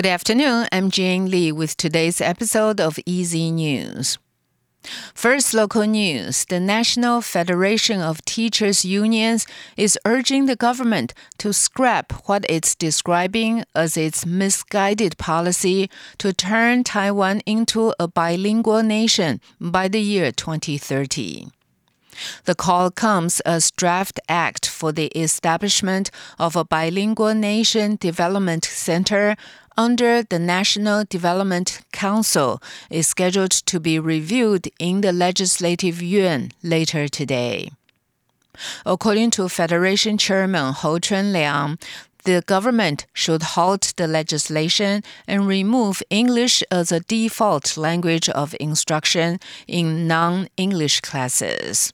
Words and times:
Good 0.00 0.08
afternoon. 0.08 0.66
I'm 0.72 0.90
Jane 0.90 1.30
Lee 1.30 1.52
with 1.52 1.76
today's 1.76 2.22
episode 2.22 2.80
of 2.80 2.98
EZ 3.06 3.34
News. 3.34 4.16
First, 5.12 5.52
local 5.52 5.82
news. 5.82 6.46
The 6.46 6.58
National 6.58 7.20
Federation 7.20 8.00
of 8.00 8.24
Teachers 8.24 8.82
Unions 8.82 9.46
is 9.76 9.98
urging 10.06 10.46
the 10.46 10.56
government 10.56 11.12
to 11.36 11.52
scrap 11.52 12.14
what 12.26 12.46
it's 12.48 12.74
describing 12.74 13.64
as 13.74 13.98
its 13.98 14.24
misguided 14.24 15.18
policy 15.18 15.90
to 16.16 16.32
turn 16.32 16.82
Taiwan 16.82 17.40
into 17.40 17.92
a 18.00 18.08
bilingual 18.08 18.82
nation 18.82 19.38
by 19.60 19.86
the 19.86 20.00
year 20.00 20.32
2030. 20.32 21.48
The 22.44 22.54
call 22.54 22.90
comes 22.90 23.40
as 23.40 23.70
draft 23.70 24.20
act 24.28 24.66
for 24.66 24.92
the 24.92 25.06
establishment 25.08 26.10
of 26.38 26.56
a 26.56 26.64
bilingual 26.64 27.34
nation 27.34 27.96
development 28.00 28.64
center 28.64 29.36
under 29.76 30.22
the 30.22 30.38
National 30.38 31.04
Development 31.04 31.80
Council 31.92 32.62
is 32.90 33.06
scheduled 33.06 33.52
to 33.52 33.80
be 33.80 33.98
reviewed 33.98 34.70
in 34.78 35.00
the 35.00 35.12
Legislative 35.12 36.02
Yuan 36.02 36.52
later 36.62 37.08
today. 37.08 37.70
According 38.84 39.30
to 39.32 39.48
Federation 39.48 40.18
Chairman 40.18 40.74
Hou 40.74 40.98
Chunliang, 41.00 41.80
the 42.24 42.42
government 42.42 43.06
should 43.14 43.42
halt 43.42 43.94
the 43.96 44.06
legislation 44.06 45.02
and 45.26 45.46
remove 45.46 46.02
English 46.10 46.62
as 46.70 46.92
a 46.92 47.00
default 47.00 47.76
language 47.76 48.28
of 48.28 48.54
instruction 48.60 49.38
in 49.66 50.06
non 50.06 50.48
English 50.56 51.00
classes. 51.00 51.92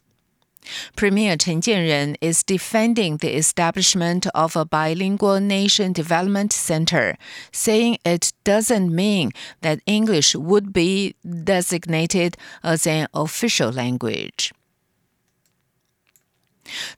Premier 0.97 1.37
Chen 1.37 1.61
Jianren 1.61 2.16
is 2.20 2.43
defending 2.43 3.19
the 3.19 3.37
establishment 3.37 4.27
of 4.34 4.57
a 4.57 4.65
bilingual 4.65 5.41
nation 5.41 5.93
development 5.93 6.52
center, 6.52 7.16
saying 7.52 7.98
it 8.05 8.33
doesn't 8.45 8.95
mean 8.95 9.33
that 9.62 9.80
English 9.87 10.34
would 10.34 10.73
be 10.73 11.15
designated 11.45 12.37
as 12.63 12.87
an 12.87 13.09
official 13.15 13.71
language. 13.71 14.52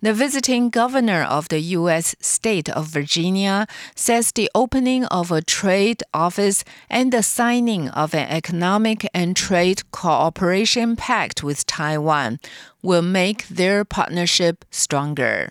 The 0.00 0.12
visiting 0.12 0.70
governor 0.70 1.22
of 1.22 1.48
the 1.48 1.60
U.S. 1.78 2.14
state 2.20 2.68
of 2.68 2.86
Virginia 2.86 3.66
says 3.94 4.32
the 4.32 4.50
opening 4.54 5.04
of 5.06 5.30
a 5.30 5.42
trade 5.42 6.02
office 6.12 6.64
and 6.88 7.12
the 7.12 7.22
signing 7.22 7.88
of 7.90 8.14
an 8.14 8.28
economic 8.28 9.08
and 9.14 9.36
trade 9.36 9.82
cooperation 9.90 10.96
pact 10.96 11.42
with 11.42 11.66
Taiwan 11.66 12.38
will 12.82 13.02
make 13.02 13.48
their 13.48 13.84
partnership 13.84 14.64
stronger. 14.70 15.50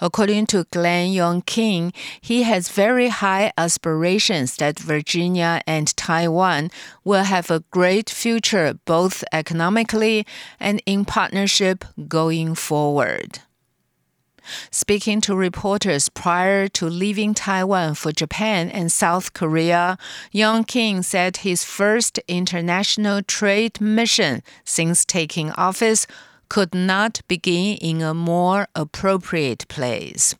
According 0.00 0.46
to 0.46 0.64
Glenn 0.70 1.10
Youngkin, 1.10 1.94
he 2.20 2.42
has 2.42 2.68
very 2.68 3.08
high 3.08 3.52
aspirations 3.56 4.56
that 4.56 4.78
Virginia 4.78 5.60
and 5.66 5.96
Taiwan 5.96 6.70
will 7.04 7.24
have 7.24 7.50
a 7.50 7.64
great 7.70 8.10
future 8.10 8.74
both 8.84 9.24
economically 9.32 10.26
and 10.58 10.82
in 10.86 11.04
partnership 11.04 11.84
going 12.08 12.54
forward. 12.54 13.40
Speaking 14.70 15.20
to 15.22 15.36
reporters 15.36 16.08
prior 16.08 16.68
to 16.68 16.86
leaving 16.86 17.34
Taiwan 17.34 17.94
for 17.94 18.12
Japan 18.12 18.68
and 18.70 18.90
South 18.90 19.32
Korea, 19.32 19.96
Youngkin 20.34 21.04
said 21.04 21.38
his 21.38 21.64
first 21.64 22.18
international 22.28 23.22
trade 23.22 23.80
mission 23.80 24.42
since 24.64 25.04
taking 25.04 25.52
office 25.52 26.06
could 26.52 26.74
not 26.74 27.22
begin 27.28 27.78
in 27.78 28.02
a 28.02 28.12
more 28.12 28.68
appropriate 28.74 29.66
place. 29.68 30.34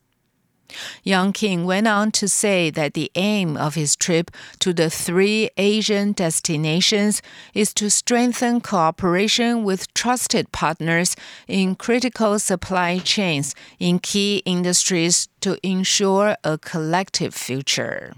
Youngkin 1.07 1.65
went 1.65 1.89
on 1.89 2.11
to 2.11 2.29
say 2.29 2.69
that 2.69 2.93
the 2.93 3.11
aim 3.15 3.57
of 3.57 3.77
his 3.77 3.97
trip 3.97 4.31
to 4.59 4.75
the 4.75 4.91
three 4.91 5.49
Asian 5.57 6.13
destinations 6.13 7.23
is 7.55 7.73
to 7.73 7.89
strengthen 7.89 8.61
cooperation 8.61 9.65
with 9.65 9.93
trusted 9.95 10.53
partners 10.53 11.17
in 11.49 11.75
critical 11.75 12.39
supply 12.39 12.99
chains 12.99 13.55
in 13.79 13.99
key 13.99 14.43
industries 14.45 15.29
to 15.41 15.57
ensure 15.67 16.37
a 16.45 16.59
collective 16.59 17.33
future. 17.33 18.13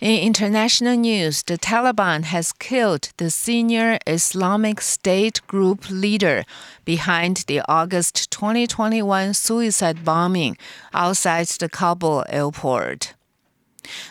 In 0.00 0.20
international 0.20 0.96
news, 0.96 1.42
the 1.42 1.58
Taliban 1.58 2.24
has 2.24 2.52
killed 2.52 3.10
the 3.16 3.30
senior 3.30 3.98
Islamic 4.06 4.80
State 4.80 5.46
group 5.46 5.90
leader 5.90 6.44
behind 6.84 7.44
the 7.46 7.62
August 7.68 8.30
2021 8.30 9.34
suicide 9.34 10.04
bombing 10.04 10.56
outside 10.94 11.46
the 11.46 11.68
Kabul 11.68 12.24
airport. 12.28 13.14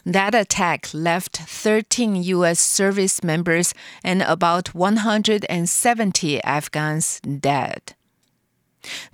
That 0.05 0.33
attack 0.33 0.87
left 0.93 1.37
13 1.37 2.23
U.S. 2.23 2.59
service 2.59 3.23
members 3.23 3.73
and 4.03 4.21
about 4.21 4.73
170 4.73 6.43
Afghans 6.43 7.19
dead. 7.19 7.93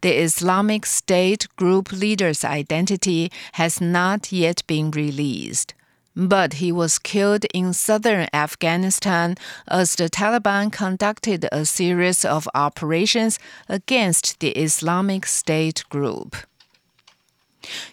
The 0.01 0.21
Islamic 0.21 0.85
State 0.85 1.47
group 1.55 1.91
leader's 1.91 2.43
identity 2.43 3.31
has 3.53 3.81
not 3.81 4.31
yet 4.31 4.61
been 4.67 4.91
released 4.91 5.73
but 6.15 6.53
he 6.53 6.71
was 6.71 6.99
killed 6.99 7.45
in 7.53 7.73
southern 7.73 8.27
Afghanistan 8.33 9.35
as 9.67 9.95
the 9.95 10.09
Taliban 10.09 10.71
conducted 10.71 11.47
a 11.51 11.65
series 11.65 12.25
of 12.25 12.47
operations 12.53 13.39
against 13.69 14.39
the 14.39 14.49
Islamic 14.51 15.25
State 15.25 15.83
group. 15.89 16.35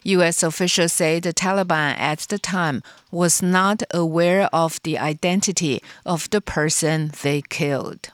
U.S. 0.02 0.42
officials 0.42 0.92
say 0.92 1.20
the 1.20 1.32
Taliban 1.32 1.94
at 1.98 2.20
the 2.20 2.38
time 2.38 2.82
was 3.10 3.42
not 3.42 3.82
aware 3.92 4.48
of 4.52 4.80
the 4.82 4.98
identity 4.98 5.82
of 6.06 6.30
the 6.30 6.40
person 6.40 7.12
they 7.22 7.42
killed. 7.42 8.10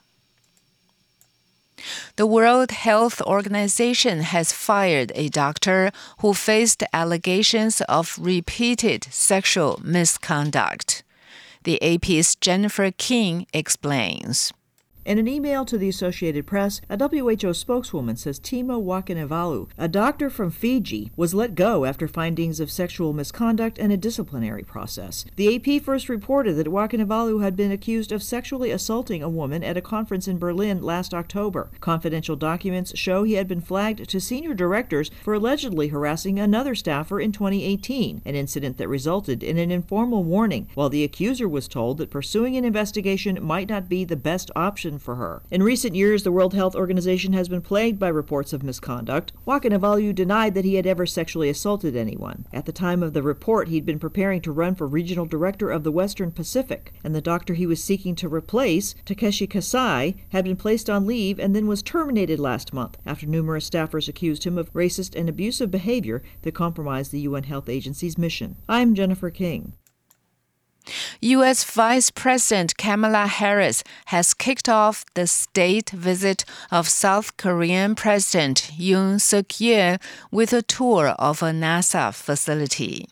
The 2.17 2.27
World 2.27 2.71
Health 2.71 3.21
Organization 3.23 4.21
has 4.21 4.53
fired 4.53 5.13
a 5.15 5.29
doctor 5.29 5.91
who 6.21 6.35
faced 6.35 6.83
allegations 6.93 7.81
of 7.83 8.19
repeated 8.21 9.05
sexual 9.11 9.81
misconduct. 9.83 11.03
The 11.65 11.81
AP's 11.83 12.37
Jennifer 12.37 12.91
King 12.91 13.47
explains. 13.53 14.53
In 15.05 15.19
an 15.19 15.29
email 15.29 15.67
to 15.67 15.77
the 15.77 15.91
Associated 15.91 16.47
Press, 16.47 16.81
a 16.89 16.97
WHO 16.97 17.53
spokeswoman 17.53 18.17
says 18.17 18.41
Temo 18.41 18.83
Waqanivalu, 18.83 19.69
a 19.77 19.87
doctor 19.87 20.31
from 20.31 20.51
Fiji, 20.51 21.11
was 21.15 21.35
let 21.35 21.55
go 21.55 21.85
after 21.85 22.09
findings 22.09 22.59
of 22.59 22.71
sexual 22.71 23.13
misconduct 23.13 23.79
and 23.79 23.93
a 23.93 23.99
disciplinary 23.99 24.63
process. 24.63 25.27
The 25.37 25.57
AP 25.57 25.83
first 25.83 26.09
reported 26.09 26.55
that 26.55 26.69
Waqanivalu 26.69 27.43
had 27.43 27.55
been 27.55 27.71
accused 27.71 28.13
of 28.13 28.23
sexually 28.23 28.71
assaulting 28.71 29.23
a 29.23 29.29
woman 29.29 29.63
at 29.63 29.77
a 29.77 29.83
conference 29.83 30.27
in 30.27 30.39
Berlin 30.39 30.81
last 30.81 31.13
October. 31.13 31.69
Confidential 31.81 32.35
documents 32.35 32.97
show 32.97 33.25
he 33.25 33.35
had 33.35 33.47
been 33.47 33.61
flagged 33.61 34.09
to 34.09 34.21
senior 34.23 34.55
directors 34.55 35.11
for 35.23 35.35
allegedly 35.35 35.89
harassing 35.89 36.39
another 36.39 36.75
staffer 36.75 37.21
in 37.21 37.31
2018, 37.31 38.23
an 38.25 38.35
incident 38.35 38.79
that 38.79 38.89
resulted 38.89 39.43
in 39.43 39.59
an 39.59 39.71
informal 39.71 40.25
warning, 40.25 40.67
while 40.73 40.89
the 40.89 41.05
accuser 41.05 41.47
was 41.47 41.69
told 41.69 41.99
that 41.99 42.09
pursuing 42.09 42.57
an 42.57 42.65
investigation 42.65 43.39
might 43.43 43.69
not 43.69 43.87
be 43.87 44.03
the 44.07 44.17
best 44.17 44.51
option 44.57 44.94
for 44.99 45.17
her. 45.17 45.43
In 45.51 45.63
recent 45.63 45.95
years, 45.95 46.23
the 46.23 46.33
World 46.33 46.55
Health 46.55 46.75
Organization 46.75 47.33
has 47.33 47.49
been 47.49 47.61
plagued 47.61 47.99
by 47.99 48.09
reports 48.09 48.53
of 48.53 48.63
misconduct. 48.63 49.33
Waqanivalu 49.47 50.15
denied 50.15 50.55
that 50.55 50.65
he 50.65 50.75
had 50.75 50.87
ever 50.87 51.07
sexually 51.07 51.49
assaulted 51.49 51.97
anyone. 51.97 52.47
At 52.53 52.67
the 52.67 52.73
time 52.73 53.03
of 53.03 53.13
the 53.13 53.23
report, 53.23 53.69
he'd 53.69 53.87
been 53.87 53.99
preparing 53.99 54.41
to 54.43 54.53
run 54.53 54.75
for 54.75 54.87
regional 54.87 55.27
director 55.27 55.71
of 55.71 55.85
the 55.85 55.93
Western 55.93 56.31
Pacific, 56.31 56.93
and 57.03 57.15
the 57.15 57.21
doctor 57.21 57.55
he 57.55 57.67
was 57.67 57.83
seeking 57.83 58.15
to 58.17 58.29
replace, 58.29 58.95
Takeshi 59.05 59.47
Kasai, 59.47 60.17
had 60.31 60.45
been 60.45 60.57
placed 60.57 60.89
on 60.91 61.07
leave 61.07 61.39
and 61.39 61.55
then 61.55 61.67
was 61.67 61.83
terminated 61.83 62.39
last 62.39 62.73
month 62.73 62.99
after 63.07 63.27
numerous 63.27 63.69
staffers 63.69 64.09
accused 64.09 64.45
him 64.45 64.59
of 64.59 64.73
racist 64.73 65.15
and 65.15 65.29
abusive 65.29 65.71
behavior 65.71 66.23
that 66.43 66.55
compromised 66.55 67.13
the 67.13 67.21
UN 67.21 67.45
Health 67.45 67.69
Agency's 67.69 68.19
mission. 68.19 68.57
I'm 68.69 68.95
Jennifer 68.95 69.31
King. 69.31 69.75
U.S. 71.21 71.65
Vice 71.65 72.11
President 72.11 72.77
Kamala 72.77 73.27
Harris 73.27 73.83
has 74.07 74.35
kicked 74.35 74.69
off 74.69 75.05
the 75.15 75.27
state 75.27 75.91
visit 75.91 76.45
of 76.71 76.89
South 76.89 77.37
Korean 77.37 77.95
President 77.95 78.71
Yoon 78.79 79.21
Suk 79.21 79.49
Yeol 79.49 80.01
with 80.31 80.53
a 80.53 80.63
tour 80.63 81.09
of 81.19 81.43
a 81.43 81.51
NASA 81.51 82.13
facility. 82.15 83.07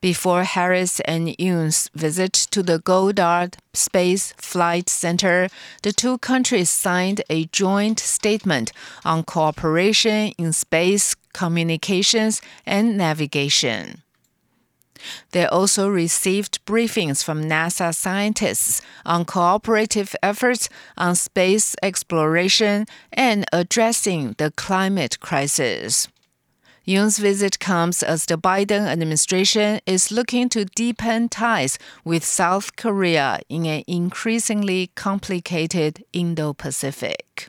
Before 0.00 0.44
Harris 0.44 1.00
and 1.00 1.28
Yoon's 1.38 1.88
visit 1.94 2.32
to 2.50 2.62
the 2.62 2.78
Goddard 2.78 3.56
Space 3.72 4.32
Flight 4.36 4.88
Center, 4.88 5.48
the 5.82 5.92
two 5.92 6.18
countries 6.18 6.70
signed 6.70 7.22
a 7.30 7.46
joint 7.46 7.98
statement 7.98 8.72
on 9.04 9.24
cooperation 9.24 10.32
in 10.38 10.52
space 10.52 11.14
communications 11.32 12.42
and 12.66 12.96
navigation. 12.96 14.02
They 15.32 15.46
also 15.46 15.88
received 15.88 16.64
briefings 16.66 17.22
from 17.22 17.44
NASA 17.44 17.94
scientists 17.94 18.82
on 19.04 19.24
cooperative 19.24 20.14
efforts 20.22 20.68
on 20.96 21.14
space 21.14 21.74
exploration 21.82 22.86
and 23.12 23.44
addressing 23.52 24.34
the 24.38 24.50
climate 24.52 25.20
crisis. 25.20 26.08
Yoon's 26.84 27.18
visit 27.18 27.58
comes 27.58 28.04
as 28.04 28.26
the 28.26 28.38
Biden 28.38 28.86
administration 28.86 29.80
is 29.86 30.12
looking 30.12 30.48
to 30.50 30.64
deepen 30.64 31.28
ties 31.28 31.80
with 32.04 32.24
South 32.24 32.76
Korea 32.76 33.40
in 33.48 33.66
an 33.66 33.82
increasingly 33.88 34.92
complicated 34.94 36.04
Indo 36.12 36.52
Pacific. 36.52 37.48